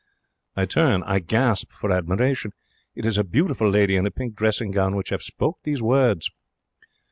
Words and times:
I 0.55 0.65
turn. 0.65 1.03
I 1.03 1.19
gasp 1.19 1.71
for 1.71 1.91
admiration. 1.91 2.53
It 2.95 3.05
is 3.05 3.19
a 3.19 3.23
beautiful 3.23 3.69
lady 3.69 3.95
in 3.95 4.07
a 4.07 4.09
pink 4.09 4.33
dressing 4.35 4.71
gown 4.71 4.95
which 4.95 5.11
'ave 5.11 5.21
spoken 5.21 5.59
these 5.63 5.83
words. 5.83 6.31